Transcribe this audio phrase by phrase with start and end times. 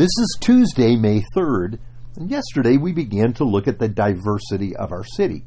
[0.00, 1.78] This is Tuesday, May 3rd,
[2.16, 5.44] and yesterday we began to look at the diversity of our city.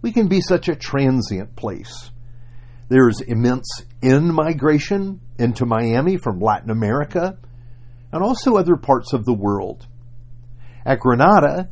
[0.00, 2.10] We can be such a transient place.
[2.88, 3.68] There's immense
[4.00, 7.36] in migration into Miami from Latin America
[8.10, 9.86] and also other parts of the world.
[10.86, 11.68] At Granada,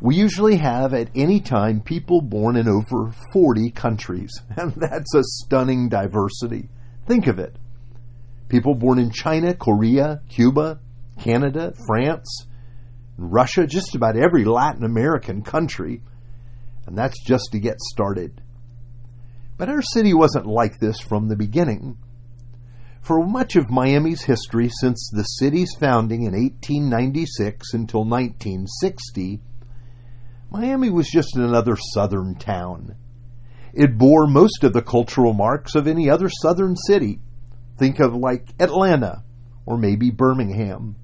[0.00, 5.22] we usually have at any time people born in over 40 countries, and that's a
[5.22, 6.70] stunning diversity.
[7.06, 7.54] Think of it.
[8.48, 10.80] People born in China, Korea, Cuba,
[11.18, 12.46] Canada, France,
[13.16, 16.02] Russia, just about every Latin American country,
[16.86, 18.42] and that's just to get started.
[19.56, 21.98] But our city wasn't like this from the beginning.
[23.02, 29.40] For much of Miami's history since the city's founding in 1896 until 1960,
[30.50, 32.96] Miami was just another southern town.
[33.72, 37.20] It bore most of the cultural marks of any other southern city.
[37.76, 39.24] Think of like Atlanta
[39.66, 40.96] or maybe Birmingham.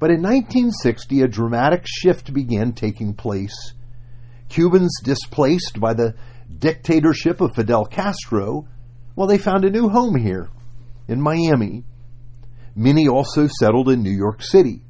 [0.00, 3.74] But in 1960, a dramatic shift began taking place.
[4.48, 6.14] Cubans displaced by the
[6.58, 8.66] dictatorship of Fidel Castro,
[9.14, 10.48] well, they found a new home here
[11.06, 11.84] in Miami.
[12.74, 14.82] Many also settled in New York City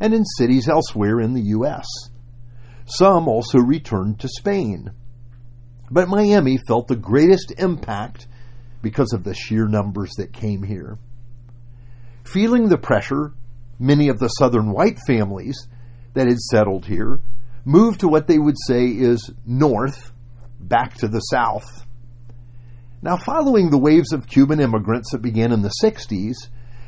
[0.00, 1.86] and in cities elsewhere in the U.S.
[2.86, 4.90] Some also returned to Spain.
[5.90, 8.26] But Miami felt the greatest impact
[8.80, 10.98] because of the sheer numbers that came here.
[12.24, 13.32] Feeling the pressure,
[13.78, 15.68] many of the southern white families
[16.14, 17.20] that had settled here
[17.64, 20.12] moved to what they would say is north,
[20.58, 21.86] back to the south.
[23.02, 26.34] Now, following the waves of Cuban immigrants that began in the 60s,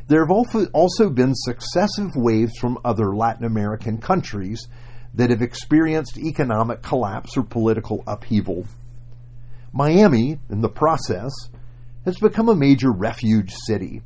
[0.08, 4.66] there have also been successive waves from other Latin American countries
[5.14, 8.66] that have experienced economic collapse or political upheaval.
[9.72, 11.30] Miami, in the process,
[12.04, 14.02] has become a major refuge city.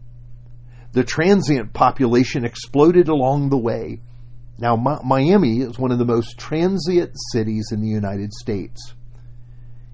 [0.95, 4.01] The transient population exploded along the way.
[4.59, 8.95] Now, Miami is one of the most transient cities in the United States.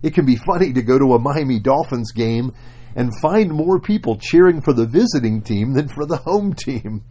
[0.03, 2.53] It can be funny to go to a Miami Dolphins game
[2.95, 7.03] and find more people cheering for the visiting team than for the home team.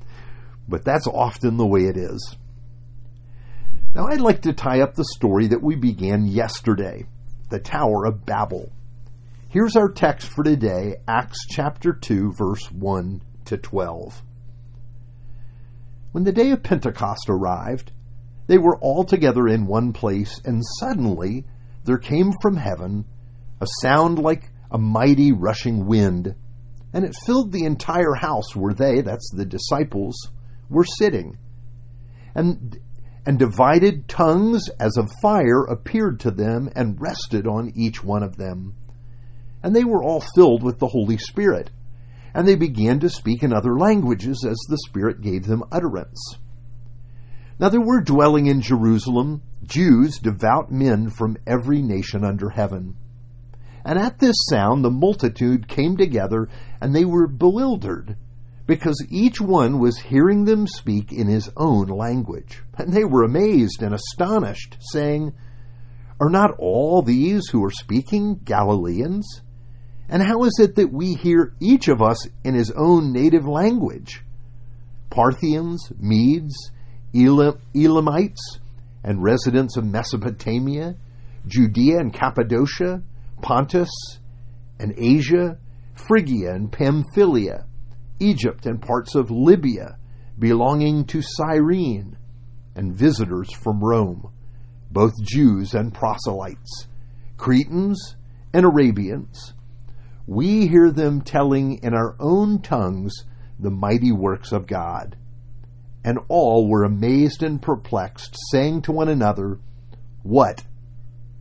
[0.68, 2.38] But that's often the way it is.
[3.96, 7.08] Now, I'd like to tie up the story that we began yesterday
[7.50, 8.72] the Tower of Babel.
[9.48, 14.22] Here's our text for today Acts chapter 2, verse 1 to 12.
[16.12, 17.92] When the day of Pentecost arrived,
[18.46, 21.46] they were all together in one place, and suddenly
[21.84, 23.06] there came from heaven
[23.60, 26.36] a sound like a mighty rushing wind,
[26.94, 30.16] and it filled the entire house where they, that's the disciples,
[30.70, 31.38] were sitting.
[32.36, 32.80] And
[33.26, 38.38] and divided tongues as of fire appeared to them and rested on each one of
[38.38, 38.76] them.
[39.62, 41.70] And they were all filled with the Holy Spirit
[42.34, 46.38] and they began to speak in other languages as the Spirit gave them utterance.
[47.60, 52.96] Now there were dwelling in Jerusalem Jews, devout men from every nation under heaven.
[53.86, 56.50] And at this sound the multitude came together,
[56.82, 58.18] and they were bewildered,
[58.66, 62.64] because each one was hearing them speak in his own language.
[62.78, 65.34] And they were amazed and astonished, saying,
[66.20, 69.42] Are not all these who are speaking Galileans?
[70.10, 74.24] And how is it that we hear each of us in his own native language?
[75.12, 76.72] Parthians, Medes,
[77.16, 78.60] Elam, Elamites,
[79.04, 80.96] and residents of Mesopotamia,
[81.46, 83.04] Judea and Cappadocia,
[83.42, 83.90] Pontus
[84.80, 85.58] and Asia,
[85.94, 87.66] Phrygia and Pamphylia,
[88.20, 89.98] Egypt and parts of Libya
[90.38, 92.18] belonging to Cyrene,
[92.76, 94.32] and visitors from Rome,
[94.90, 96.88] both Jews and proselytes,
[97.38, 98.16] Cretans
[98.54, 99.54] and Arabians
[100.30, 103.26] we hear them telling in our own tongues
[103.58, 105.18] the mighty works of God.
[106.06, 109.60] And all were amazed and perplexed, saying to one another,
[110.22, 110.64] What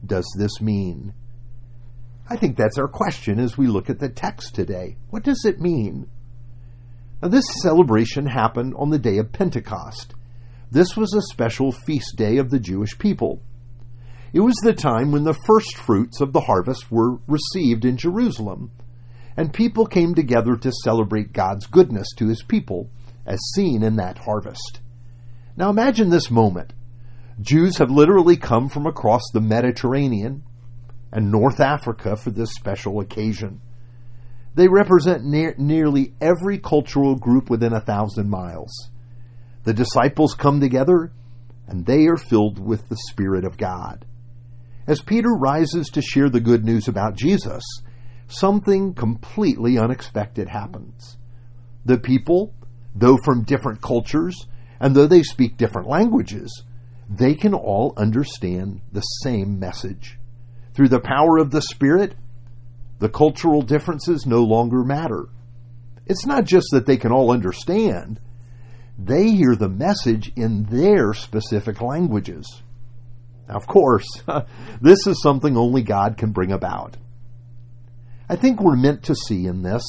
[0.04, 1.12] does this mean?
[2.31, 4.97] I think that's our question as we look at the text today.
[5.10, 6.09] What does it mean?
[7.22, 10.14] Now, this celebration happened on the day of Pentecost.
[10.70, 13.43] This was a special feast day of the Jewish people.
[14.33, 18.71] It was the time when the first fruits of the harvest were received in Jerusalem,
[19.37, 22.91] and people came together to celebrate God's goodness to his people,
[23.27, 24.81] as seen in that harvest.
[25.57, 26.73] Now imagine this moment.
[27.41, 30.43] Jews have literally come from across the Mediterranean
[31.13, 33.61] and North Africa for this special occasion.
[34.55, 38.91] They represent ne- nearly every cultural group within a thousand miles.
[39.65, 41.13] The disciples come together
[41.69, 44.05] and they are filled with the Spirit of God.
[44.88, 47.62] As Peter rises to share the good news about Jesus,
[48.26, 51.19] something completely unexpected happens.
[51.85, 52.55] The people,
[52.99, 54.46] Though from different cultures,
[54.81, 56.64] and though they speak different languages,
[57.08, 60.19] they can all understand the same message.
[60.75, 62.17] Through the power of the Spirit,
[62.99, 65.26] the cultural differences no longer matter.
[66.06, 68.20] It's not just that they can all understand,
[68.99, 72.62] they hear the message in their specific languages.
[73.49, 74.06] Now, of course,
[74.81, 76.97] this is something only God can bring about.
[78.29, 79.83] I think we're meant to see in this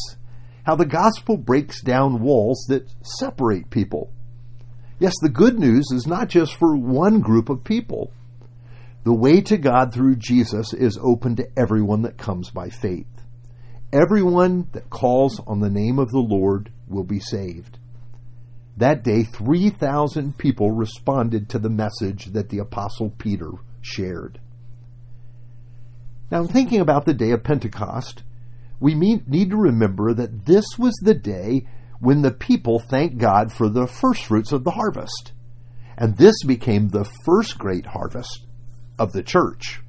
[0.64, 2.90] how the gospel breaks down walls that
[3.20, 4.14] separate people.
[5.00, 8.12] Yes, the good news is not just for one group of people.
[9.04, 13.08] The way to God through Jesus is open to everyone that comes by faith.
[13.92, 17.80] Everyone that calls on the name of the Lord will be saved.
[18.80, 24.40] That day, 3,000 people responded to the message that the Apostle Peter shared.
[26.31, 28.24] Now, thinking about the day of Pentecost,
[28.80, 31.68] we need to remember that this was the day
[32.00, 35.34] when the people thanked God for the first fruits of the harvest.
[35.98, 38.46] And this became the first great harvest
[38.98, 39.81] of the church.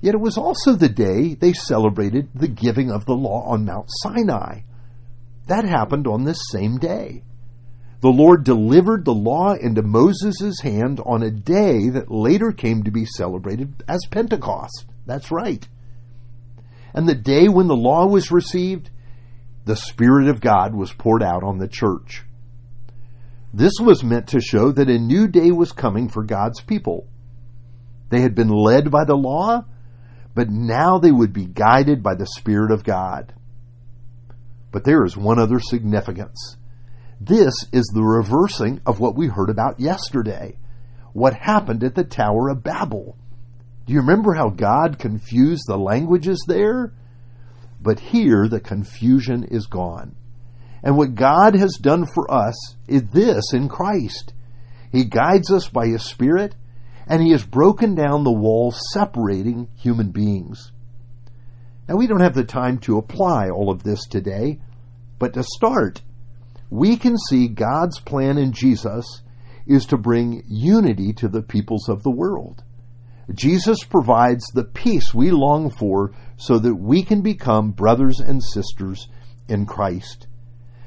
[0.00, 3.88] Yet it was also the day they celebrated the giving of the law on Mount
[3.88, 4.60] Sinai.
[5.48, 7.24] That happened on this same day.
[8.02, 12.90] The Lord delivered the law into Moses' hand on a day that later came to
[12.90, 14.86] be celebrated as Pentecost.
[15.06, 15.66] That's right.
[16.92, 18.90] And the day when the law was received,
[19.66, 22.24] the Spirit of God was poured out on the church.
[23.54, 27.06] This was meant to show that a new day was coming for God's people.
[28.10, 29.64] They had been led by the law,
[30.34, 33.32] but now they would be guided by the Spirit of God.
[34.72, 36.56] But there is one other significance.
[37.24, 40.58] This is the reversing of what we heard about yesterday.
[41.12, 43.16] What happened at the Tower of Babel.
[43.86, 46.92] Do you remember how God confused the languages there?
[47.80, 50.16] But here the confusion is gone.
[50.82, 52.56] And what God has done for us
[52.88, 54.32] is this in Christ.
[54.90, 56.56] He guides us by His Spirit
[57.06, 60.72] and he has broken down the walls separating human beings.
[61.88, 64.60] Now, we don't have the time to apply all of this today,
[65.20, 66.02] but to start,
[66.72, 69.20] we can see God's plan in Jesus
[69.66, 72.64] is to bring unity to the peoples of the world.
[73.34, 79.06] Jesus provides the peace we long for so that we can become brothers and sisters
[79.48, 80.28] in Christ.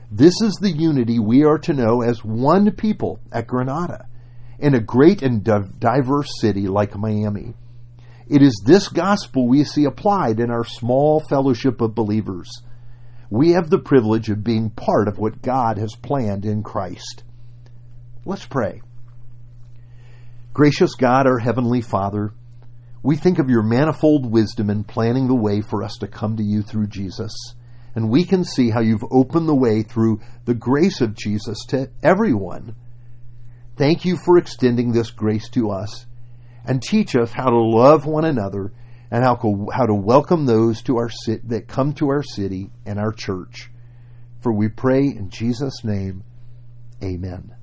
[0.09, 4.07] This is the unity we are to know as one people at Granada
[4.57, 7.53] in a great and diverse city like Miami.
[8.27, 12.49] It is this gospel we see applied in our small fellowship of believers.
[13.35, 17.23] We have the privilege of being part of what God has planned in Christ.
[18.23, 18.81] Let's pray.
[20.53, 22.31] Gracious God, our Heavenly Father,
[23.03, 26.43] we think of your manifold wisdom in planning the way for us to come to
[26.43, 27.33] you through Jesus.
[27.93, 31.89] And we can see how you've opened the way through the grace of Jesus to
[32.01, 32.75] everyone
[33.77, 36.05] Thank you for extending this grace to us
[36.65, 38.71] and teach us how to love one another
[39.11, 42.99] and how, how to welcome those to our sit, that come to our city and
[42.99, 43.69] our church.
[44.41, 46.23] For we pray in Jesus' name,
[47.03, 47.55] amen.